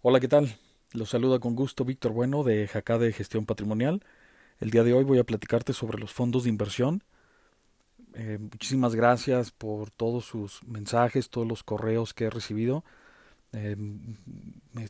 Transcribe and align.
Hola, 0.00 0.20
¿qué 0.20 0.28
tal? 0.28 0.56
Los 0.92 1.10
saluda 1.10 1.40
con 1.40 1.56
gusto 1.56 1.84
Víctor 1.84 2.12
Bueno 2.12 2.44
de 2.44 2.68
Jacá 2.68 2.98
de 2.98 3.12
Gestión 3.12 3.46
Patrimonial. 3.46 4.04
El 4.60 4.70
día 4.70 4.84
de 4.84 4.92
hoy 4.92 5.02
voy 5.02 5.18
a 5.18 5.24
platicarte 5.24 5.72
sobre 5.72 5.98
los 5.98 6.12
fondos 6.12 6.44
de 6.44 6.50
inversión. 6.50 7.02
Eh, 8.14 8.38
muchísimas 8.40 8.94
gracias 8.94 9.50
por 9.50 9.90
todos 9.90 10.24
sus 10.24 10.62
mensajes, 10.62 11.30
todos 11.30 11.48
los 11.48 11.64
correos 11.64 12.14
que 12.14 12.26
he 12.26 12.30
recibido. 12.30 12.84
Eh, 13.52 13.74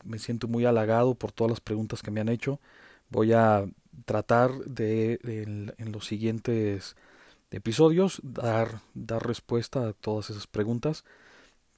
me, 0.05 0.19
siento 0.19 0.47
muy 0.47 0.65
halagado 0.65 1.15
por 1.15 1.31
todas 1.31 1.49
las 1.49 1.59
preguntas 1.59 2.03
que 2.03 2.11
me 2.11 2.21
han 2.21 2.29
hecho. 2.29 2.59
Voy 3.09 3.33
a 3.33 3.65
tratar 4.05 4.51
de, 4.59 5.19
en, 5.23 5.91
los 5.91 6.05
siguientes 6.05 6.95
episodios 7.49 8.21
dar, 8.21 8.81
dar 8.93 9.25
respuesta 9.25 9.87
a 9.87 9.93
todas 9.93 10.29
esas 10.29 10.45
preguntas 10.45 11.03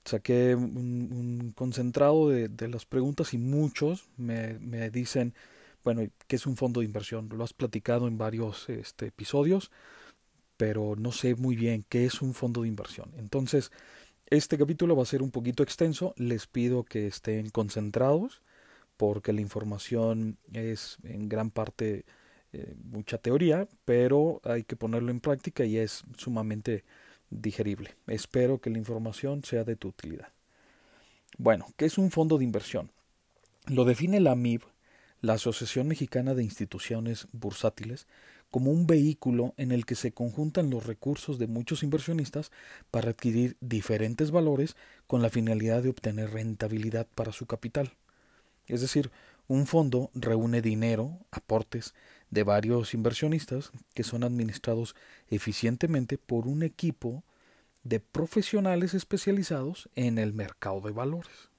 saqué 0.05 0.55
un, 0.55 1.54
concentrado 1.55 2.29
de, 2.29 2.67
las 2.67 2.86
preguntas 2.86 3.34
y 3.34 3.38
muchos 3.38 4.09
me, 4.17 4.89
dicen, 4.89 5.34
bueno, 5.84 6.02
¿qué 6.27 6.35
es 6.35 6.45
un 6.45 6.57
fondo 6.57 6.81
de 6.81 6.85
inversión? 6.85 7.30
Lo 7.30 7.43
has 7.43 7.53
platicado 7.53 8.07
en 8.07 8.17
varios 8.17 8.70
este, 8.70 9.07
episodios, 9.07 9.71
pero 10.57 10.95
no 10.98 11.12
sé 11.12 11.35
muy 11.35 11.55
bien 11.55 11.85
qué 11.90 12.05
es 12.05 12.21
un 12.21 12.34
fondo 12.34 12.62
de 12.62 12.67
inversión. 12.67 13.12
Entonces, 13.17 13.71
este 14.29 14.57
capítulo 14.57 14.95
va 14.95 15.03
a 15.03 15.05
ser 15.05 15.21
un 15.21 15.31
poquito 15.31 15.63
extenso, 15.63 16.13
les 16.18 16.48
pido 16.48 16.84
que 16.84 17.07
estén 17.07 17.49
concentrados 17.49 18.41
porque 18.98 19.34
la 19.34 19.41
información 19.41 20.38
es 20.54 20.98
en 21.04 21.27
gran 21.27 21.49
parte 21.49 22.05
eh, 22.54 22.76
mucha 22.84 23.18
teoría, 23.18 23.68
pero 23.84 24.41
hay 24.43 24.63
que 24.63 24.76
ponerlo 24.76 25.09
en 25.09 25.20
práctica 25.20 25.65
y 25.65 25.77
es 25.77 26.04
sumamente 26.18 26.84
digerible. 27.31 27.95
Espero 28.08 28.59
que 28.59 28.70
la 28.70 28.77
información 28.77 29.44
sea 29.44 29.63
de 29.63 29.76
tu 29.76 29.88
utilidad. 29.88 30.31
Bueno, 31.38 31.66
¿qué 31.77 31.85
es 31.85 31.98
un 31.98 32.12
fondo 32.12 32.38
de 32.38 32.44
inversión? 32.44 32.91
Lo 33.66 33.85
define 33.85 34.20
la 34.20 34.35
MIB, 34.35 34.62
la 35.21 35.34
Asociación 35.34 35.87
Mexicana 35.87 36.35
de 36.35 36.43
Instituciones 36.43 37.27
Bursátiles, 37.32 38.05
como 38.52 38.71
un 38.71 38.85
vehículo 38.85 39.54
en 39.55 39.71
el 39.71 39.85
que 39.85 39.96
se 39.96 40.12
conjuntan 40.12 40.70
los 40.70 40.85
recursos 40.85 41.40
de 41.40 41.48
muchos 41.48 41.84
inversionistas 41.84 42.52
para 42.91 43.12
adquirir 43.12 43.55
diferentes 43.62 44.29
valores 44.29 44.76
con 45.07 45.21
la 45.21 45.29
finalidad 45.29 45.82
de 45.84 45.90
obtener 45.90 46.32
rentabilidad 46.32 47.07
para 47.15 47.32
su 47.32 47.46
capital. 47.46 47.93
Es 48.68 48.82
decir, 48.82 49.09
un 49.48 49.68
fondo 49.68 50.12
reúne 50.13 50.62
dinero, 50.62 51.20
aportes, 51.32 51.93
de 52.32 52.43
varios 52.43 52.93
inversionistas 52.93 53.71
que 53.93 54.04
son 54.04 54.24
administrados 54.24 54.96
eficientemente 55.29 56.18
por 56.18 56.48
un 56.48 56.63
equipo 56.63 57.24
de 57.84 57.99
profesionales 57.99 58.93
especializados 58.93 59.90
en 59.96 60.18
el 60.18 60.34
mercado 60.34 60.82
de 60.82 60.91
valores. 60.91 61.49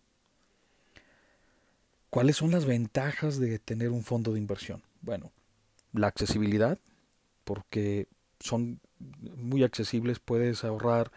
¿Cuáles 2.11 2.37
son 2.37 2.51
las 2.51 2.65
ventajas 2.65 3.39
de 3.39 3.59
tener 3.59 3.91
un 3.91 4.03
fondo 4.03 4.33
de 4.33 4.39
inversión? 4.39 4.83
Bueno, 5.03 5.31
la 5.93 6.09
accesibilidad, 6.09 6.79
porque 7.45 8.09
son 8.41 8.81
muy 8.99 9.65
accesibles, 9.65 10.21
puedes 10.21 10.65
ahorrar 10.65 11.11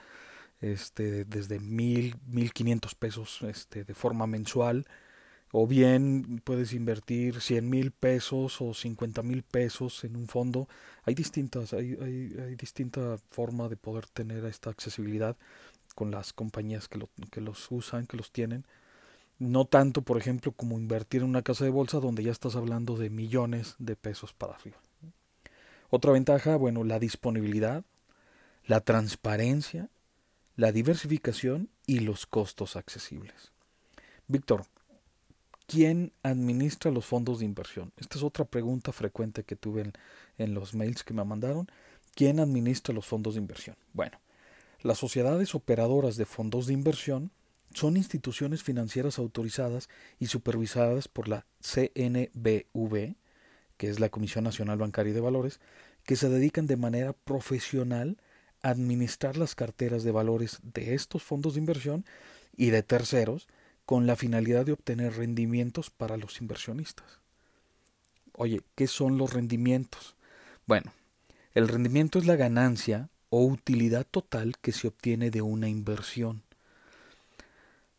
este, 0.61 1.26
desde 1.26 1.59
mil, 1.59 2.16
mil 2.26 2.52
quinientos 2.53 2.95
pesos 2.95 3.42
este, 3.44 3.83
de 3.83 3.94
forma 3.94 4.26
mensual 4.26 4.86
o 5.58 5.67
bien 5.67 6.42
puedes 6.44 6.73
invertir 6.73 7.39
100 7.39 7.70
mil 7.70 7.92
pesos 7.92 8.59
o 8.59 8.73
50 8.73 9.23
mil 9.23 9.42
pesos 9.42 10.03
en 10.03 10.17
un 10.17 10.28
fondo. 10.28 10.67
Hay 11.06 11.16
distintas, 11.16 11.72
hay, 11.72 11.98
hay, 12.02 12.36
hay, 12.44 12.56
distinta 12.58 13.17
forma 13.30 13.70
de 13.70 13.78
poder 13.78 14.06
tener 14.08 14.44
esta 14.44 14.70
accesibilidad 14.70 15.38
con 15.95 16.11
las 16.11 16.33
compañías 16.33 16.89
que, 16.89 16.98
lo, 16.98 17.08
que 17.31 17.39
los 17.39 17.72
usan, 17.72 18.06
que 18.06 18.17
los 18.17 18.33
tienen. 18.33 18.66
No 19.39 19.64
tanto, 19.64 20.02
por 20.02 20.17
ejemplo, 20.17 20.52
como 20.52 20.78
invertir 20.78 21.22
en 21.22 21.30
una 21.30 21.42
casa 21.42 21.64
de 21.64 21.70
bolsa 21.72 22.02
donde 22.02 22.23
ya 22.23 22.33
estás 22.33 22.58
hablando 22.58 22.98
de 22.98 23.09
millones 23.09 23.76
de 23.80 23.95
pesos 23.95 24.33
para 24.33 24.56
arriba. 24.56 24.81
Otra 25.89 26.11
ventaja, 26.11 26.58
bueno, 26.58 26.83
la 26.83 27.00
disponibilidad, 27.00 27.86
la 28.66 28.82
transparencia, 28.82 29.87
la 30.58 30.73
diversificación 30.73 31.70
y 31.87 31.99
los 31.99 32.26
costos 32.26 32.76
accesibles. 32.76 33.54
Víctor, 34.27 34.66
¿Quién 35.67 36.14
administra 36.21 36.92
los 36.92 37.05
fondos 37.05 37.39
de 37.39 37.45
inversión? 37.45 37.92
Esta 37.98 38.17
es 38.17 38.23
otra 38.23 38.45
pregunta 38.45 38.92
frecuente 38.92 39.43
que 39.43 39.55
tuve 39.55 39.92
en, 40.37 40.53
los 40.53 40.76
mails 40.76 41.03
que 41.03 41.14
me 41.14 41.23
mandaron. 41.23 41.67
¿Quién 42.14 42.39
administra 42.39 42.93
los 42.93 43.08
fondos 43.08 43.33
de 43.33 43.42
inversión? 43.42 43.75
Bueno, 43.92 44.20
las 44.81 44.99
sociedades 44.99 45.55
operadoras 45.55 46.17
de 46.17 46.25
fondos 46.25 46.67
de 46.67 46.73
inversión 46.73 47.31
son 47.73 47.98
instituciones 47.98 48.61
financieras 48.61 49.17
autorizadas 49.17 49.89
y 50.20 50.27
supervisadas 50.27 51.08
por 51.08 51.27
la 51.27 51.48
CNBV, 51.61 53.15
que 53.77 53.89
es 53.89 53.99
la 53.99 54.09
Comisión 54.09 54.43
Nacional 54.43 54.77
Bancaria 54.77 55.14
de 55.14 55.20
Valores, 55.20 55.59
que 56.04 56.15
se 56.15 56.30
dedican 56.30 56.67
de 56.67 56.77
manera 56.77 57.14
profesional 57.14 58.17
a 58.61 58.70
administrar 58.70 59.36
las 59.36 59.55
carteras 59.55 60.04
de 60.04 60.11
valores 60.11 60.59
de 60.61 60.93
estos 60.93 61.23
fondos 61.23 61.55
de 61.55 61.61
inversión 61.61 62.05
y 62.55 62.70
de 62.70 62.83
terceros 62.83 63.48
con 63.86 64.08
la 64.08 64.16
finalidad 64.16 64.66
de 64.66 64.72
obtener 64.72 65.16
rendimientos 65.16 65.90
para 65.90 66.18
los 66.18 66.42
inversionistas. 66.42 67.20
Oye, 68.34 68.62
¿qué 68.76 68.88
son 68.88 69.18
los 69.18 69.34
rendimientos? 69.34 70.16
Bueno, 70.66 70.92
el 71.54 71.68
rendimiento 71.68 72.20
es 72.20 72.26
la 72.26 72.36
ganancia 72.36 73.10
o 73.30 73.46
utilidad 73.46 74.06
total 74.10 74.58
que 74.62 74.72
se 74.72 74.88
obtiene 74.88 75.32
de 75.32 75.42
una 75.42 75.70
inversión. 75.70 76.44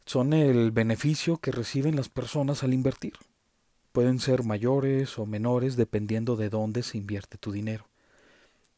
Son 0.04 0.32
el 0.32 0.70
beneficio 0.70 1.38
que 1.38 1.52
reciben 1.52 1.96
las 1.96 2.08
personas 2.08 2.62
al 2.62 2.74
invertir. 2.74 3.14
Pueden 3.92 4.18
ser 4.18 4.44
mayores 4.44 5.18
o 5.18 5.26
menores 5.26 5.76
dependiendo 5.76 6.36
de 6.36 6.50
dónde 6.50 6.82
se 6.82 6.98
invierte 6.98 7.38
tu 7.38 7.50
dinero, 7.50 7.88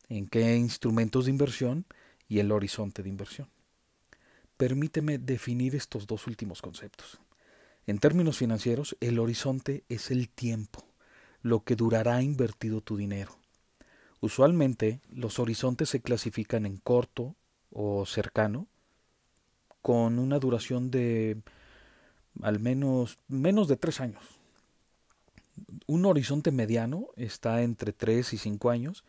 en 0.08 0.28
qué 0.28 0.56
instrumentos 0.56 1.24
de 1.24 1.32
inversión 1.32 1.84
y 2.28 2.38
el 2.38 2.52
horizonte 2.52 3.02
de 3.02 3.08
inversión. 3.08 3.48
Permíteme 4.58 5.18
definir 5.18 5.76
estos 5.76 6.08
dos 6.08 6.26
últimos 6.26 6.62
conceptos. 6.62 7.20
En 7.86 7.98
términos 7.98 8.38
financieros, 8.38 8.96
el 8.98 9.20
horizonte 9.20 9.84
es 9.88 10.10
el 10.10 10.28
tiempo, 10.28 10.84
lo 11.42 11.62
que 11.62 11.76
durará 11.76 12.20
invertido 12.22 12.80
tu 12.80 12.96
dinero. 12.96 13.38
Usualmente, 14.20 15.00
los 15.10 15.38
horizontes 15.38 15.90
se 15.90 16.00
clasifican 16.00 16.66
en 16.66 16.78
corto 16.78 17.36
o 17.70 18.04
cercano, 18.04 18.66
con 19.80 20.18
una 20.18 20.40
duración 20.40 20.90
de 20.90 21.40
al 22.42 22.58
menos 22.58 23.20
menos 23.28 23.68
de 23.68 23.76
tres 23.76 24.00
años. 24.00 24.24
Un 25.86 26.04
horizonte 26.04 26.50
mediano 26.50 27.10
está 27.14 27.62
entre 27.62 27.92
tres 27.92 28.32
y 28.32 28.38
cinco 28.38 28.70
años 28.70 29.04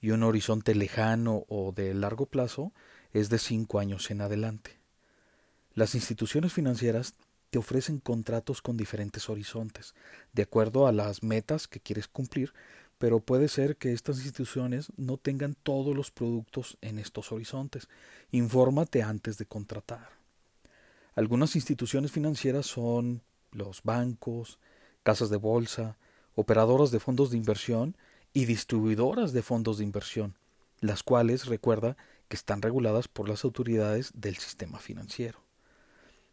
y 0.00 0.10
un 0.10 0.24
horizonte 0.24 0.74
lejano 0.74 1.44
o 1.48 1.70
de 1.70 1.94
largo 1.94 2.26
plazo 2.26 2.72
es 3.12 3.30
de 3.30 3.38
cinco 3.38 3.78
años 3.78 4.10
en 4.10 4.22
adelante. 4.22 4.77
Las 5.78 5.94
instituciones 5.94 6.52
financieras 6.52 7.14
te 7.50 7.58
ofrecen 7.58 8.00
contratos 8.00 8.62
con 8.62 8.76
diferentes 8.76 9.28
horizontes, 9.28 9.94
de 10.32 10.42
acuerdo 10.42 10.88
a 10.88 10.92
las 10.92 11.22
metas 11.22 11.68
que 11.68 11.78
quieres 11.78 12.08
cumplir, 12.08 12.52
pero 12.98 13.20
puede 13.20 13.46
ser 13.46 13.76
que 13.76 13.92
estas 13.92 14.16
instituciones 14.16 14.88
no 14.96 15.18
tengan 15.18 15.54
todos 15.54 15.94
los 15.94 16.10
productos 16.10 16.78
en 16.80 16.98
estos 16.98 17.30
horizontes. 17.30 17.88
Infórmate 18.32 19.04
antes 19.04 19.38
de 19.38 19.46
contratar. 19.46 20.08
Algunas 21.14 21.54
instituciones 21.54 22.10
financieras 22.10 22.66
son 22.66 23.22
los 23.52 23.84
bancos, 23.84 24.58
casas 25.04 25.30
de 25.30 25.36
bolsa, 25.36 25.96
operadoras 26.34 26.90
de 26.90 26.98
fondos 26.98 27.30
de 27.30 27.36
inversión 27.36 27.96
y 28.32 28.46
distribuidoras 28.46 29.32
de 29.32 29.42
fondos 29.42 29.78
de 29.78 29.84
inversión, 29.84 30.34
las 30.80 31.04
cuales 31.04 31.46
recuerda 31.46 31.96
que 32.26 32.34
están 32.34 32.62
reguladas 32.62 33.06
por 33.06 33.28
las 33.28 33.44
autoridades 33.44 34.10
del 34.16 34.38
sistema 34.38 34.80
financiero. 34.80 35.46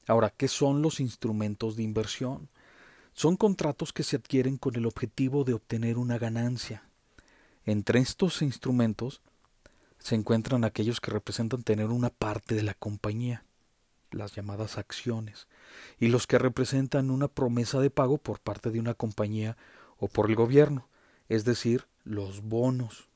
Ahora, 0.07 0.31
¿qué 0.35 0.47
son 0.47 0.81
los 0.81 0.99
instrumentos 0.99 1.75
de 1.75 1.83
inversión? 1.83 2.49
Son 3.13 3.37
contratos 3.37 3.93
que 3.93 4.03
se 4.03 4.17
adquieren 4.17 4.57
con 4.57 4.75
el 4.75 4.85
objetivo 4.85 5.43
de 5.43 5.53
obtener 5.53 5.97
una 5.97 6.17
ganancia. 6.17 6.83
Entre 7.65 7.99
estos 7.99 8.41
instrumentos 8.41 9.21
se 9.97 10.15
encuentran 10.15 10.63
aquellos 10.63 11.01
que 11.01 11.11
representan 11.11 11.63
tener 11.63 11.87
una 11.87 12.09
parte 12.09 12.55
de 12.55 12.63
la 12.63 12.73
compañía, 12.73 13.43
las 14.11 14.35
llamadas 14.35 14.77
acciones, 14.77 15.47
y 15.99 16.09
los 16.09 16.27
que 16.27 16.37
representan 16.37 17.09
una 17.09 17.27
promesa 17.27 17.79
de 17.79 17.89
pago 17.89 18.17
por 18.17 18.39
parte 18.39 18.69
de 18.69 18.79
una 18.79 18.93
compañía 18.93 19.57
o 19.97 20.07
por 20.07 20.29
el 20.29 20.35
gobierno, 20.35 20.87
es 21.29 21.45
decir, 21.45 21.85
los 22.03 22.41
bonos. 22.41 23.07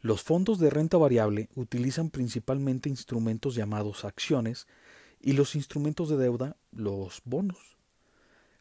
Los 0.00 0.22
fondos 0.22 0.58
de 0.58 0.70
renta 0.70 0.96
variable 0.96 1.48
utilizan 1.54 2.10
principalmente 2.10 2.88
instrumentos 2.88 3.54
llamados 3.54 4.04
acciones 4.04 4.66
y 5.20 5.32
los 5.32 5.54
instrumentos 5.54 6.08
de 6.08 6.16
deuda, 6.16 6.56
los 6.70 7.22
bonos. 7.24 7.76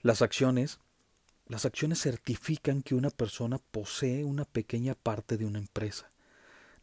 Las 0.01 0.21
acciones, 0.21 0.79
las 1.47 1.65
acciones 1.65 2.01
certifican 2.01 2.81
que 2.81 2.95
una 2.95 3.09
persona 3.09 3.59
posee 3.71 4.23
una 4.23 4.45
pequeña 4.45 4.95
parte 4.95 5.37
de 5.37 5.45
una 5.45 5.59
empresa. 5.59 6.11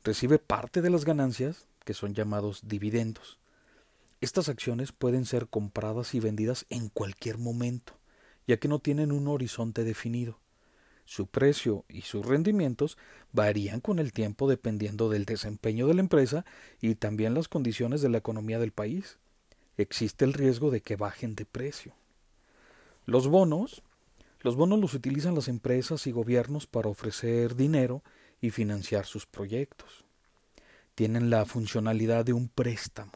Recibe 0.03 0.39
parte 0.39 0.83
de 0.83 0.91
las 0.91 1.05
ganancias, 1.05 1.67
que 1.85 1.95
son 1.95 2.15
llamados 2.15 2.63
dividendos. 2.67 3.39
Estas 4.21 4.49
acciones 4.49 4.93
pueden 4.93 5.25
ser 5.27 5.49
compradas 5.49 6.15
y 6.15 6.21
vendidas 6.21 6.67
en 6.71 6.89
cualquier 6.89 7.39
momento 7.39 7.95
ya 8.47 8.59
que 8.59 8.69
no 8.69 8.79
tienen 8.79 9.13
un 9.13 9.29
horizonte 9.29 9.85
definido. 9.85 10.39
Su 11.07 11.27
precio 11.27 11.85
y 11.89 12.03
sus 12.03 12.25
rendimientos 12.25 12.97
varían 13.33 13.81
con 13.81 13.99
el 13.99 14.13
tiempo 14.13 14.49
dependiendo 14.49 15.11
del 15.11 15.27
desempeño 15.27 15.87
de 15.87 15.95
la 15.95 16.01
empresa 16.01 16.45
y 16.81 16.95
también 16.95 17.35
las 17.35 17.49
condiciones 17.49 18.01
de 18.01 18.09
la 18.09 18.19
economía 18.19 18.59
del 18.59 18.73
país. 18.73 19.19
Existe 19.77 20.25
el 20.25 20.33
riesgo 20.33 20.71
de 20.71 20.81
que 20.81 20.97
bajen 20.97 21.35
de 21.35 21.45
precio. 21.45 21.95
Los 23.07 23.29
bonos. 23.29 23.83
Los 24.41 24.57
bonos 24.57 24.79
los 24.79 24.95
utilizan 24.95 25.35
las 25.35 25.49
empresas 25.49 26.07
y 26.07 26.13
gobiernos 26.13 26.67
para 26.67 26.89
ofrecer 26.89 27.57
dinero 27.57 28.03
y 28.41 28.51
financiar 28.51 29.07
sus 29.07 29.27
proyectos. 29.27 30.05
Tienen 30.95 31.31
la 31.31 31.45
funcionalidad 31.47 32.25
de 32.25 32.35
un 32.35 32.49
préstamo. 32.49 33.13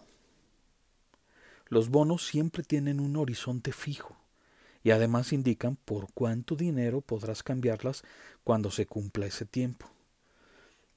Los 1.69 1.91
bonos 1.91 2.27
siempre 2.27 2.63
tienen 2.63 2.99
un 2.99 3.17
horizonte 3.17 3.73
fijo 3.73 4.17
y 4.83 4.91
además 4.91 5.33
indican 5.35 5.77
por 5.77 6.11
cuánto 6.15 6.57
dinero 6.57 7.03
podrás 7.03 7.43
cambiarlas 7.43 8.03
cuando 8.43 8.71
se 8.71 8.87
cumpla 8.87 9.27
ese 9.27 9.45
tiempo. 9.45 9.87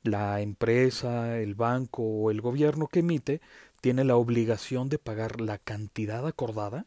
La 0.03 0.41
empresa, 0.41 1.37
el 1.39 1.55
banco 1.55 2.03
o 2.03 2.31
el 2.31 2.41
gobierno 2.41 2.87
que 2.87 2.99
emite 2.99 3.41
tiene 3.81 4.03
la 4.03 4.15
obligación 4.15 4.89
de 4.89 4.99
pagar 4.99 5.41
la 5.41 5.57
cantidad 5.57 6.25
acordada 6.25 6.85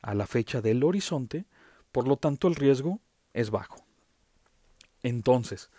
a 0.00 0.14
la 0.14 0.26
fecha 0.26 0.60
del 0.60 0.84
horizonte, 0.84 1.44
por 1.92 2.08
lo 2.08 2.16
tanto 2.16 2.48
el 2.48 2.54
riesgo 2.54 3.00
es 3.34 3.50
bajo. 3.50 3.84
Entonces, 5.02 5.70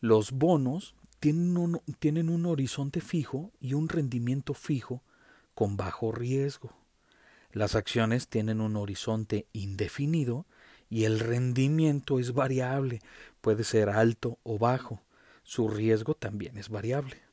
los 0.00 0.32
bonos 0.32 0.94
tienen 1.20 2.28
un, 2.28 2.46
horizonte 2.46 3.00
fijo 3.00 3.50
y 3.58 3.72
un 3.72 3.88
rendimiento 3.88 4.52
fijo 4.52 5.02
con 5.54 5.78
bajo 5.78 6.12
riesgo. 6.12 6.74
Las 7.52 7.74
acciones 7.74 8.28
tienen 8.28 8.60
un 8.60 8.76
horizonte 8.76 9.46
indefinido 9.54 10.44
y 10.90 11.04
el 11.04 11.18
rendimiento 11.18 12.18
es 12.18 12.34
variable, 12.34 13.00
puede 13.40 13.64
ser 13.64 13.88
alto 13.88 14.38
o 14.42 14.58
bajo. 14.58 15.00
Su 15.44 15.68
riesgo 15.68 16.14
también 16.14 16.58
es 16.58 16.68
variable. 16.68 17.23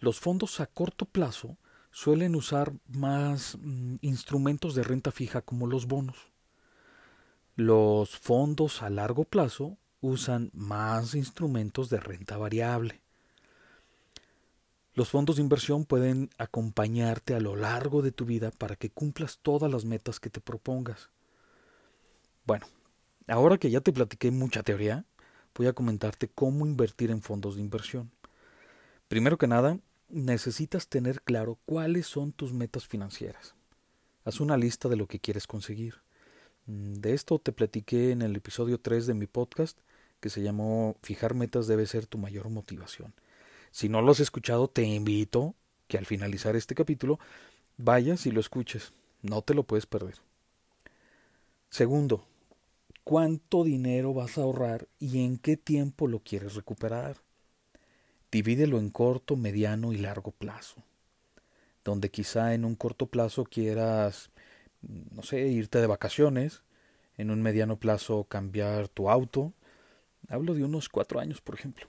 Los 0.00 0.20
fondos 0.20 0.60
a 0.60 0.66
corto 0.66 1.06
plazo 1.06 1.56
suelen 1.90 2.34
usar 2.34 2.72
más 2.88 3.56
mm, 3.60 3.96
instrumentos 4.00 4.74
de 4.74 4.82
renta 4.82 5.12
fija 5.12 5.42
como 5.42 5.66
los 5.66 5.86
bonos. 5.86 6.16
Los 7.56 8.18
fondos 8.18 8.82
a 8.82 8.90
largo 8.90 9.24
plazo 9.24 9.78
usan 10.00 10.50
más 10.52 11.14
instrumentos 11.14 11.88
de 11.88 12.00
renta 12.00 12.36
variable. 12.36 13.00
Los 14.94 15.08
fondos 15.10 15.36
de 15.36 15.42
inversión 15.42 15.84
pueden 15.84 16.30
acompañarte 16.38 17.34
a 17.34 17.40
lo 17.40 17.56
largo 17.56 18.02
de 18.02 18.12
tu 18.12 18.24
vida 18.24 18.50
para 18.50 18.76
que 18.76 18.90
cumplas 18.90 19.38
todas 19.42 19.70
las 19.70 19.84
metas 19.84 20.20
que 20.20 20.30
te 20.30 20.40
propongas. 20.40 21.10
Bueno, 22.44 22.66
ahora 23.26 23.58
que 23.58 23.70
ya 23.70 23.80
te 23.80 23.92
platiqué 23.92 24.30
mucha 24.30 24.62
teoría, 24.62 25.04
voy 25.54 25.66
a 25.68 25.72
comentarte 25.72 26.28
cómo 26.28 26.66
invertir 26.66 27.10
en 27.10 27.22
fondos 27.22 27.56
de 27.56 27.62
inversión. 27.62 28.10
Primero 29.08 29.38
que 29.38 29.46
nada, 29.46 29.78
necesitas 30.08 30.88
tener 30.88 31.22
claro 31.22 31.58
cuáles 31.66 32.06
son 32.06 32.32
tus 32.32 32.52
metas 32.52 32.86
financieras. 32.86 33.54
Haz 34.24 34.40
una 34.40 34.56
lista 34.56 34.88
de 34.88 34.96
lo 34.96 35.06
que 35.06 35.20
quieres 35.20 35.46
conseguir. 35.46 35.96
Mm, 36.66 36.94
de 36.94 37.12
esto 37.12 37.38
te 37.38 37.52
platiqué 37.52 38.10
en 38.10 38.22
el 38.22 38.34
episodio 38.36 38.80
3 38.80 39.06
de 39.06 39.14
mi 39.14 39.26
podcast 39.26 39.78
que 40.20 40.30
se 40.30 40.40
llamó 40.40 40.96
Fijar 41.02 41.34
metas 41.34 41.66
debe 41.66 41.86
ser 41.86 42.06
tu 42.06 42.16
mayor 42.16 42.48
motivación. 42.48 43.12
Si 43.70 43.90
no 43.90 44.00
lo 44.00 44.12
has 44.12 44.20
escuchado, 44.20 44.68
te 44.68 44.82
invito 44.82 45.54
que 45.86 45.98
al 45.98 46.06
finalizar 46.06 46.56
este 46.56 46.74
capítulo 46.74 47.18
vayas 47.76 48.24
y 48.24 48.30
lo 48.30 48.40
escuches. 48.40 48.94
No 49.20 49.42
te 49.42 49.52
lo 49.52 49.64
puedes 49.64 49.84
perder. 49.84 50.14
Segundo, 51.68 52.24
¿cuánto 53.02 53.64
dinero 53.64 54.14
vas 54.14 54.38
a 54.38 54.42
ahorrar 54.42 54.88
y 54.98 55.24
en 55.24 55.36
qué 55.36 55.58
tiempo 55.58 56.06
lo 56.06 56.20
quieres 56.20 56.54
recuperar? 56.54 57.18
Divídelo 58.34 58.80
en 58.80 58.90
corto, 58.90 59.36
mediano 59.36 59.92
y 59.92 59.96
largo 59.96 60.32
plazo. 60.32 60.82
Donde 61.84 62.10
quizá 62.10 62.52
en 62.52 62.64
un 62.64 62.74
corto 62.74 63.06
plazo 63.06 63.44
quieras, 63.44 64.32
no 64.82 65.22
sé, 65.22 65.46
irte 65.46 65.80
de 65.80 65.86
vacaciones, 65.86 66.64
en 67.16 67.30
un 67.30 67.42
mediano 67.42 67.76
plazo 67.76 68.24
cambiar 68.24 68.88
tu 68.88 69.08
auto. 69.08 69.52
Hablo 70.28 70.54
de 70.54 70.64
unos 70.64 70.88
cuatro 70.88 71.20
años, 71.20 71.40
por 71.40 71.54
ejemplo 71.54 71.86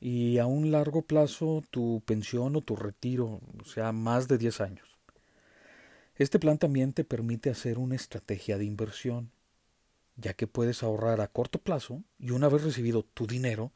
y 0.00 0.38
a 0.38 0.46
un 0.46 0.70
largo 0.70 1.02
plazo 1.02 1.64
tu 1.70 2.02
pensión 2.04 2.54
o 2.54 2.60
tu 2.60 2.76
retiro, 2.76 3.40
o 3.60 3.64
sea, 3.64 3.90
más 3.90 4.28
de 4.28 4.38
10 4.38 4.60
años. 4.60 4.98
Este 6.16 6.38
plan 6.38 6.58
también 6.58 6.92
te 6.92 7.04
permite 7.04 7.48
hacer 7.48 7.78
una 7.78 7.96
estrategia 7.96 8.58
de 8.58 8.64
inversión, 8.66 9.32
ya 10.16 10.34
que 10.34 10.46
puedes 10.46 10.82
ahorrar 10.82 11.20
a 11.20 11.28
corto 11.28 11.58
plazo 11.58 12.02
y 12.18 12.30
una 12.30 12.48
vez 12.48 12.62
recibido 12.62 13.02
tu 13.02 13.26
dinero, 13.26 13.72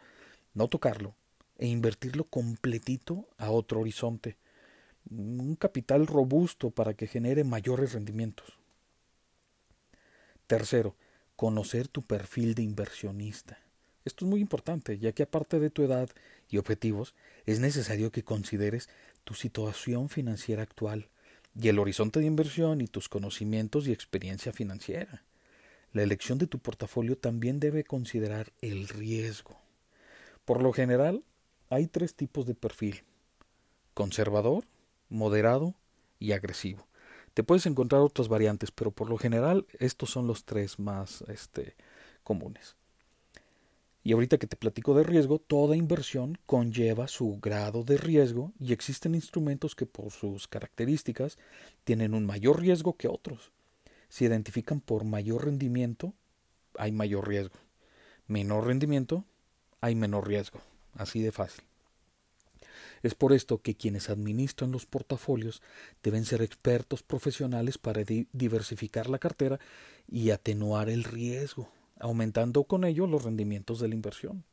no 0.53 0.69
tocarlo 0.69 1.17
e 1.59 1.67
invertirlo 1.67 2.25
completito 2.25 3.29
a 3.37 3.51
otro 3.51 3.81
horizonte, 3.81 4.37
un 5.11 5.57
capital 5.57 6.07
robusto 6.07 6.71
para 6.71 6.95
que 6.95 7.07
genere 7.07 7.45
mayores 7.45 7.93
rendimientos. 7.93 8.59
Tercero, 10.47 10.97
conocer 11.37 11.89
tu 11.89 12.03
perfil 12.03 12.55
de 12.55 12.63
inversionista. 12.63 13.59
Esto 14.05 14.25
es 14.25 14.31
muy 14.31 14.41
importante, 14.41 14.99
ya 14.99 15.13
que 15.13 15.25
aparte 15.25 15.61
de 15.61 15.71
tu 15.71 15.83
edad 15.83 16.09
y 16.49 16.57
objetivos, 16.57 17.15
es 17.45 17.61
necesario 17.61 18.11
que 18.11 18.25
consideres 18.25 18.89
tu 19.25 19.35
situación 19.35 20.09
financiera 20.09 20.63
actual 20.63 21.09
y 21.61 21.69
el 21.69 21.79
horizonte 21.79 22.21
de 22.21 22.27
inversión 22.27 22.81
y 22.81 22.87
tus 22.87 23.09
conocimientos 23.09 23.87
y 23.87 23.93
experiencia 23.93 24.53
financiera. 24.53 25.25
La 25.93 26.03
elección 26.03 26.39
de 26.39 26.47
tu 26.47 26.59
portafolio 26.59 27.19
también 27.19 27.61
debe 27.61 27.85
considerar 27.85 28.53
el 28.61 28.89
riesgo. 28.89 29.59
Por 30.45 30.63
lo 30.63 30.73
general, 30.73 31.25
hay 31.71 31.87
tres 31.87 32.15
tipos 32.15 32.47
de 32.47 32.55
perfil. 32.55 33.03
Conservador, 33.95 34.65
moderado 35.09 35.75
y 36.19 36.33
agresivo. 36.33 36.87
Te 37.35 37.45
puedes 37.45 37.67
encontrar 37.67 38.03
otras 38.03 38.29
variantes, 38.29 38.71
pero 38.71 38.91
por 38.91 39.09
lo 39.09 39.19
general 39.19 39.67
estos 39.79 40.11
son 40.11 40.27
los 40.27 40.45
tres 40.45 40.79
más 40.79 41.23
este, 41.29 41.77
comunes. 42.25 42.77
Y 44.03 44.13
ahorita 44.13 44.39
que 44.39 44.47
te 44.47 44.57
platico 44.57 44.95
de 44.95 45.05
riesgo, 45.05 45.39
toda 45.39 45.77
inversión 45.77 46.39
conlleva 46.47 47.09
su 47.09 47.39
grado 47.41 47.85
de 47.85 47.99
riesgo 47.99 48.53
y 48.59 48.73
existen 48.73 49.15
instrumentos 49.15 49.75
que 49.75 49.87
por 49.87 50.11
sus 50.11 50.49
características 50.49 51.37
tienen 51.85 52.15
un 52.15 52.25
mayor 52.25 52.61
riesgo 52.61 52.97
que 52.97 53.09
otros. 53.09 53.53
Se 54.09 54.25
identifican 54.25 54.81
por 54.81 55.05
mayor 55.05 55.45
rendimiento, 55.45 56.15
hay 56.79 56.93
mayor 56.93 57.29
riesgo. 57.29 57.57
Menor 58.27 58.67
rendimiento, 58.67 59.25
hay 59.81 59.95
menor 59.95 60.27
riesgo. 60.27 60.61
Así 60.95 61.21
de 61.21 61.33
fácil. 61.33 61.68
Es 63.03 63.15
por 63.15 63.33
esto 63.33 63.63
que 63.63 63.77
quienes 63.77 64.11
administran 64.11 64.73
los 64.73 64.87
portafolios 64.87 65.63
deben 66.03 66.25
ser 66.25 66.43
expertos 66.43 67.03
profesionales 67.03 67.79
para 67.79 68.03
diversificar 68.33 69.09
la 69.09 69.19
cartera 69.19 69.59
y 70.07 70.31
atenuar 70.31 70.89
el 70.89 71.05
riesgo 71.05 71.69
aumentando 72.01 72.65
con 72.65 72.85
ello 72.85 73.07
los 73.07 73.25
rendimientos 73.25 73.81
de 73.81 73.89
la 73.89 73.95
inversión. 73.95 74.45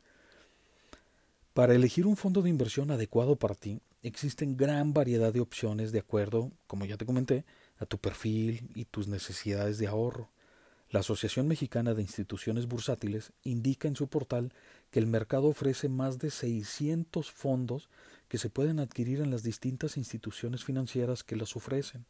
Para 1.54 1.74
elegir 1.74 2.06
un 2.06 2.18
fondo 2.18 2.42
de 2.42 2.50
inversión 2.50 2.92
adecuado 2.92 3.38
para 3.38 3.56
ti, 3.56 3.80
existen 4.04 4.58
gran 4.58 4.94
variedad 4.94 5.34
de 5.34 5.40
opciones 5.40 5.92
de 5.92 6.00
acuerdo, 6.00 6.52
como 6.68 6.86
ya 6.86 6.98
te 6.98 7.06
comenté, 7.06 7.46
a 7.78 7.86
tu 7.86 7.98
perfil 7.98 8.70
y 8.76 8.86
tus 8.86 9.08
necesidades 9.08 9.78
de 9.78 9.88
ahorro. 9.88 10.30
La 10.90 11.00
Asociación 11.00 11.48
Mexicana 11.48 11.94
de 11.94 12.02
Instituciones 12.02 12.68
Bursátiles 12.68 13.32
indica 13.44 13.88
en 13.88 13.96
su 13.96 14.08
portal 14.08 14.54
que 14.92 15.00
el 15.00 15.08
mercado 15.08 15.48
ofrece 15.48 15.90
más 15.90 16.20
de 16.20 16.30
600 16.30 17.32
fondos 17.32 17.90
que 18.36 18.40
se 18.40 18.50
pueden 18.50 18.82
adquirir 18.82 19.22
en 19.22 19.32
las 19.32 19.44
distintas 19.44 19.96
instituciones 19.96 20.66
financieras 20.66 21.24
que 21.24 21.38
los 21.38 21.56
ofrecen. 21.56 22.06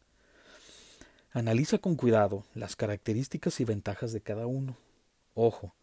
Analiza 1.29 1.77
con 1.77 1.95
cuidado 1.95 2.45
las 2.55 2.75
características 2.75 3.59
y 3.59 3.63
ventajas 3.63 4.11
de 4.11 4.21
cada 4.21 4.47
uno. 4.47 4.75
Ojo, 5.35 5.75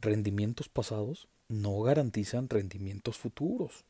rendimientos 0.00 0.68
pasados 0.68 1.28
no 1.46 1.80
garantizan 1.82 2.48
rendimientos 2.48 3.16
futuros. 3.16 3.84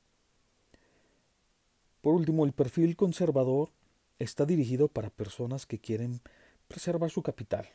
Por 2.03 2.15
último, 2.15 2.45
el 2.45 2.53
perfil 2.53 2.95
conservador 2.95 3.71
está 4.19 4.45
dirigido 4.45 4.89
para 4.89 5.09
personas 5.09 5.65
que 5.65 5.79
quieren 5.79 6.21
preservar 6.69 7.09
su 7.09 7.23
capital. 7.23 7.67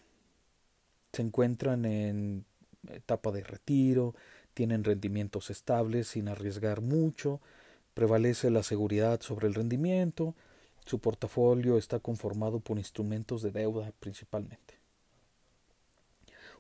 Se 1.13 1.23
encuentran 1.23 1.83
en 1.85 2.45
etapa 2.89 3.31
de 3.31 3.43
retiro, 3.43 4.13
tienen 4.59 4.83
rendimientos 4.83 5.49
estables 5.51 6.09
sin 6.09 6.27
arriesgar 6.27 6.81
mucho, 6.81 7.39
prevalece 7.93 8.51
la 8.51 8.61
seguridad 8.61 9.21
sobre 9.21 9.47
el 9.47 9.53
rendimiento, 9.53 10.35
su 10.85 10.99
portafolio 10.99 11.77
está 11.77 11.99
conformado 12.01 12.59
por 12.59 12.77
instrumentos 12.77 13.41
de 13.41 13.51
deuda 13.51 13.93
principalmente. 14.01 14.73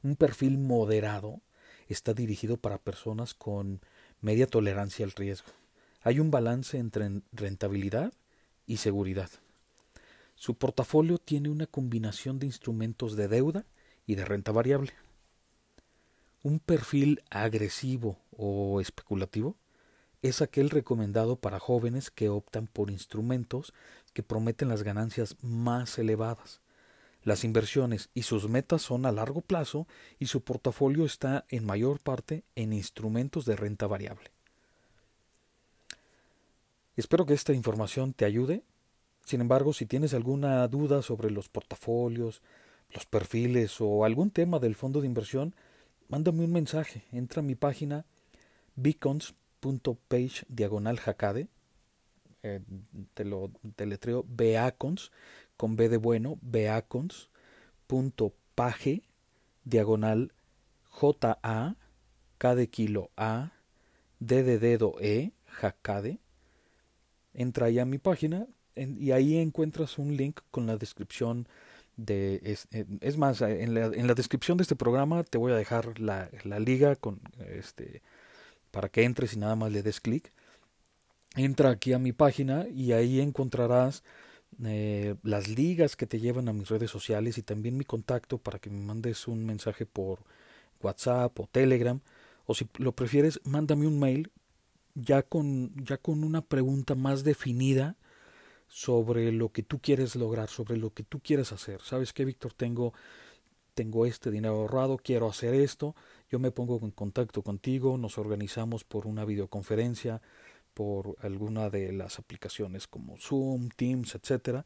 Un 0.01 0.15
perfil 0.15 0.59
moderado 0.59 1.41
está 1.89 2.13
dirigido 2.13 2.55
para 2.55 2.77
personas 2.77 3.33
con 3.33 3.81
media 4.21 4.47
tolerancia 4.47 5.03
al 5.03 5.11
riesgo. 5.11 5.49
Hay 6.01 6.21
un 6.21 6.31
balance 6.31 6.77
entre 6.77 7.21
rentabilidad 7.33 8.13
y 8.65 8.77
seguridad. 8.77 9.29
Su 10.35 10.55
portafolio 10.55 11.17
tiene 11.17 11.49
una 11.49 11.67
combinación 11.67 12.39
de 12.39 12.45
instrumentos 12.45 13.17
de 13.17 13.27
deuda 13.27 13.65
y 14.07 14.15
de 14.15 14.23
renta 14.23 14.53
variable. 14.53 14.93
Un 16.41 16.59
perfil 16.59 17.21
agresivo 17.29 18.17
o 18.37 18.79
especulativo 18.79 19.57
es 20.21 20.41
aquel 20.41 20.69
recomendado 20.69 21.35
para 21.35 21.59
jóvenes 21.59 22.11
que 22.11 22.29
optan 22.29 22.67
por 22.67 22.91
instrumentos 22.91 23.73
que 24.13 24.23
prometen 24.23 24.69
las 24.69 24.83
ganancias 24.83 25.35
más 25.41 25.99
elevadas. 25.99 26.61
Las 27.23 27.43
inversiones 27.43 28.09
y 28.13 28.23
sus 28.23 28.47
metas 28.47 28.81
son 28.81 29.05
a 29.05 29.11
largo 29.11 29.41
plazo 29.41 29.85
y 30.17 30.27
su 30.27 30.41
portafolio 30.41 31.05
está 31.05 31.45
en 31.49 31.65
mayor 31.65 31.99
parte 31.99 32.43
en 32.55 32.71
instrumentos 32.71 33.45
de 33.45 33.57
renta 33.57 33.87
variable. 33.87 34.31
Espero 36.95 37.25
que 37.25 37.33
esta 37.33 37.53
información 37.53 38.13
te 38.13 38.23
ayude. 38.23 38.63
Sin 39.25 39.41
embargo, 39.41 39.73
si 39.73 39.85
tienes 39.85 40.13
alguna 40.13 40.65
duda 40.69 41.01
sobre 41.01 41.31
los 41.31 41.49
portafolios, 41.49 42.41
los 42.93 43.05
perfiles 43.05 43.81
o 43.81 44.05
algún 44.05 44.31
tema 44.31 44.59
del 44.59 44.75
fondo 44.75 45.01
de 45.01 45.07
inversión, 45.07 45.53
mándame 46.09 46.43
un 46.43 46.51
mensaje. 46.51 47.05
Entra 47.11 47.39
a 47.39 47.43
mi 47.43 47.55
página 47.55 48.05
beacons.page 48.75 50.45
diagonal 50.49 50.99
jacade. 50.99 51.47
Eh, 52.43 52.59
te 53.13 53.25
lo 53.25 53.51
deletreo 53.77 54.25
beacons 54.27 55.11
con 55.57 55.75
B 55.75 55.89
de 55.89 55.97
bueno, 55.97 56.37
beacons.page 56.41 57.27
diagonal 59.63 60.31
J 60.89 61.39
A 61.43 61.75
K 62.37 62.55
de 62.55 62.69
kilo 62.69 63.11
A 63.17 63.51
D 64.19 64.43
de 64.43 64.57
dedo 64.59 64.95
E 64.99 65.33
jacade 65.45 66.19
entra 67.33 67.65
ahí 67.67 67.79
a 67.79 67.85
mi 67.85 67.97
página 67.97 68.47
y 68.75 69.11
ahí 69.11 69.37
encuentras 69.37 69.97
un 69.97 70.15
link 70.15 70.39
con 70.51 70.65
la 70.65 70.77
descripción 70.77 71.47
de 72.05 72.41
es, 72.43 72.67
eh, 72.71 72.85
es 73.01 73.17
más 73.17 73.41
en 73.41 73.73
la, 73.73 73.85
en 73.85 74.07
la, 74.07 74.13
descripción 74.13 74.57
de 74.57 74.63
este 74.63 74.75
programa 74.75 75.23
te 75.23 75.37
voy 75.37 75.51
a 75.51 75.55
dejar 75.55 75.99
la, 75.99 76.29
la, 76.43 76.59
liga 76.59 76.95
con 76.95 77.19
este 77.39 78.01
para 78.71 78.89
que 78.89 79.03
entres 79.03 79.33
y 79.33 79.39
nada 79.39 79.55
más 79.55 79.71
le 79.71 79.83
des 79.83 79.99
clic. 79.99 80.31
Entra 81.35 81.69
aquí 81.69 81.93
a 81.93 81.99
mi 81.99 82.11
página 82.11 82.67
y 82.69 82.91
ahí 82.93 83.19
encontrarás 83.19 84.03
eh, 84.63 85.15
las 85.23 85.47
ligas 85.47 85.95
que 85.95 86.07
te 86.07 86.19
llevan 86.19 86.49
a 86.49 86.53
mis 86.53 86.69
redes 86.69 86.89
sociales 86.89 87.37
y 87.37 87.43
también 87.43 87.77
mi 87.77 87.85
contacto 87.85 88.37
para 88.37 88.59
que 88.59 88.69
me 88.69 88.79
mandes 88.79 89.27
un 89.27 89.45
mensaje 89.45 89.85
por 89.85 90.19
WhatsApp 90.81 91.39
o 91.39 91.47
Telegram. 91.51 91.99
O 92.45 92.55
si 92.55 92.67
lo 92.77 92.93
prefieres 92.93 93.39
mándame 93.43 93.87
un 93.87 93.99
mail 93.99 94.31
ya 94.95 95.21
con, 95.21 95.73
ya 95.85 95.97
con 95.97 96.23
una 96.23 96.41
pregunta 96.41 96.95
más 96.95 97.23
definida 97.23 97.95
sobre 98.69 99.31
lo 99.31 99.51
que 99.51 99.63
tú 99.63 99.79
quieres 99.79 100.15
lograr, 100.15 100.47
sobre 100.47 100.77
lo 100.77 100.93
que 100.93 101.03
tú 101.03 101.19
quieres 101.19 101.51
hacer. 101.51 101.81
¿Sabes 101.81 102.13
qué, 102.13 102.23
Víctor? 102.23 102.53
Tengo, 102.53 102.93
tengo 103.73 104.05
este 104.05 104.31
dinero 104.31 104.55
ahorrado, 104.55 104.97
quiero 104.97 105.27
hacer 105.27 105.55
esto, 105.55 105.95
yo 106.29 106.39
me 106.39 106.51
pongo 106.51 106.79
en 106.83 106.91
contacto 106.91 107.41
contigo, 107.41 107.97
nos 107.97 108.17
organizamos 108.17 108.83
por 108.83 109.07
una 109.07 109.25
videoconferencia, 109.25 110.21
por 110.75 111.17
alguna 111.21 111.69
de 111.69 111.91
las 111.91 112.19
aplicaciones 112.19 112.87
como 112.87 113.17
Zoom, 113.17 113.69
Teams, 113.75 114.15
etcétera, 114.15 114.65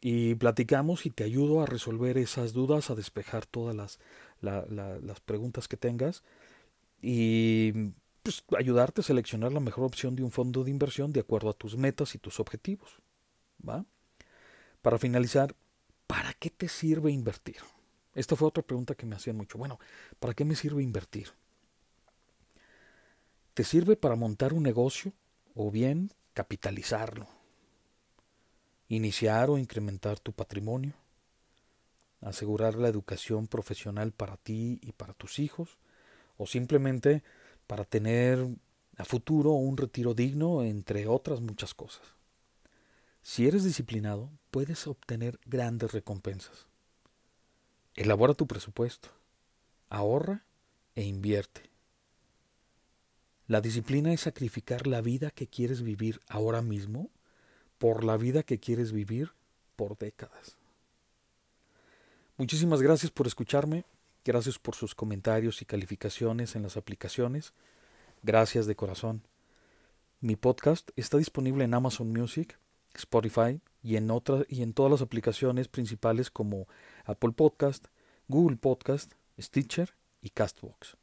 y 0.00 0.34
platicamos 0.34 1.06
y 1.06 1.10
te 1.10 1.24
ayudo 1.24 1.62
a 1.62 1.66
resolver 1.66 2.18
esas 2.18 2.52
dudas, 2.52 2.90
a 2.90 2.94
despejar 2.94 3.46
todas 3.46 3.74
las, 3.74 3.98
las 4.40 5.20
preguntas 5.20 5.68
que 5.68 5.76
tengas 5.76 6.22
y 7.00 7.72
pues, 8.22 8.44
ayudarte 8.58 9.00
a 9.00 9.04
seleccionar 9.04 9.52
la 9.52 9.60
mejor 9.60 9.84
opción 9.84 10.16
de 10.16 10.22
un 10.24 10.30
fondo 10.32 10.64
de 10.64 10.70
inversión 10.70 11.12
de 11.12 11.20
acuerdo 11.20 11.50
a 11.50 11.54
tus 11.54 11.76
metas 11.76 12.14
y 12.14 12.18
tus 12.18 12.40
objetivos. 12.40 13.00
Para 14.82 14.98
finalizar, 14.98 15.54
¿para 16.06 16.32
qué 16.34 16.50
te 16.50 16.68
sirve 16.68 17.10
invertir? 17.10 17.58
Esta 18.14 18.36
fue 18.36 18.48
otra 18.48 18.62
pregunta 18.62 18.94
que 18.94 19.06
me 19.06 19.16
hacían 19.16 19.36
mucho. 19.36 19.58
Bueno, 19.58 19.78
¿para 20.18 20.34
qué 20.34 20.44
me 20.44 20.56
sirve 20.56 20.82
invertir? 20.82 21.28
¿Te 23.54 23.64
sirve 23.64 23.96
para 23.96 24.16
montar 24.16 24.52
un 24.52 24.62
negocio 24.62 25.12
o 25.54 25.70
bien 25.70 26.12
capitalizarlo? 26.32 27.26
¿Iniciar 28.88 29.50
o 29.50 29.58
incrementar 29.58 30.18
tu 30.18 30.32
patrimonio? 30.32 30.94
¿Asegurar 32.20 32.76
la 32.76 32.88
educación 32.88 33.46
profesional 33.46 34.12
para 34.12 34.36
ti 34.36 34.80
y 34.82 34.92
para 34.92 35.12
tus 35.12 35.38
hijos? 35.38 35.78
¿O 36.36 36.46
simplemente 36.46 37.22
para 37.66 37.84
tener 37.84 38.38
a 38.98 39.04
futuro 39.04 39.52
un 39.52 39.76
retiro 39.76 40.12
digno, 40.12 40.62
entre 40.62 41.06
otras 41.06 41.40
muchas 41.40 41.72
cosas. 41.72 42.17
Si 43.22 43.46
eres 43.46 43.64
disciplinado, 43.64 44.30
puedes 44.50 44.86
obtener 44.86 45.38
grandes 45.46 45.92
recompensas. 45.92 46.66
Elabora 47.94 48.34
tu 48.34 48.46
presupuesto, 48.46 49.10
ahorra 49.90 50.44
e 50.94 51.02
invierte. 51.02 51.68
La 53.46 53.60
disciplina 53.60 54.12
es 54.12 54.22
sacrificar 54.22 54.86
la 54.86 55.00
vida 55.00 55.30
que 55.30 55.46
quieres 55.46 55.82
vivir 55.82 56.20
ahora 56.28 56.62
mismo 56.62 57.10
por 57.78 58.04
la 58.04 58.16
vida 58.16 58.42
que 58.42 58.58
quieres 58.58 58.92
vivir 58.92 59.32
por 59.76 59.96
décadas. 59.96 60.56
Muchísimas 62.36 62.82
gracias 62.82 63.10
por 63.10 63.26
escucharme. 63.26 63.84
Gracias 64.24 64.58
por 64.58 64.74
sus 64.74 64.94
comentarios 64.94 65.62
y 65.62 65.64
calificaciones 65.64 66.54
en 66.54 66.62
las 66.62 66.76
aplicaciones. 66.76 67.54
Gracias 68.22 68.66
de 68.66 68.76
corazón. 68.76 69.22
Mi 70.20 70.36
podcast 70.36 70.90
está 70.96 71.16
disponible 71.16 71.64
en 71.64 71.72
Amazon 71.72 72.12
Music, 72.12 72.58
Spotify 72.98 73.60
y 73.82 73.96
en, 73.96 74.10
otras 74.10 74.44
y 74.48 74.62
en 74.62 74.74
todas 74.74 74.90
las 74.90 75.02
aplicaciones 75.02 75.68
principales 75.68 76.30
como 76.30 76.66
Apple 77.04 77.32
Podcast, 77.32 77.86
Google 78.28 78.56
Podcast, 78.56 79.12
Stitcher 79.38 79.94
y 80.20 80.30
Castbox. 80.30 80.96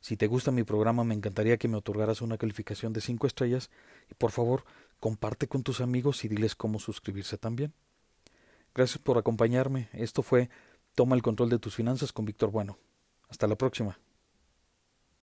Si 0.00 0.16
te 0.16 0.26
gusta 0.26 0.50
mi 0.50 0.64
programa, 0.64 1.04
me 1.04 1.14
encantaría 1.14 1.58
que 1.58 1.68
me 1.68 1.76
otorgaras 1.76 2.22
una 2.22 2.38
calificación 2.38 2.92
de 2.92 3.00
5 3.00 3.26
estrellas 3.26 3.70
y 4.10 4.14
por 4.14 4.30
favor 4.30 4.64
comparte 4.98 5.46
con 5.46 5.62
tus 5.62 5.80
amigos 5.80 6.24
y 6.24 6.28
diles 6.28 6.54
cómo 6.54 6.78
suscribirse 6.78 7.36
también. 7.36 7.74
Gracias 8.74 8.98
por 8.98 9.18
acompañarme. 9.18 9.88
Esto 9.92 10.22
fue 10.22 10.48
Toma 10.94 11.16
el 11.16 11.22
control 11.22 11.50
de 11.50 11.58
tus 11.58 11.74
finanzas 11.74 12.12
con 12.12 12.24
Víctor 12.24 12.50
Bueno. 12.50 12.78
Hasta 13.28 13.46
la 13.46 13.56
próxima. 13.56 13.98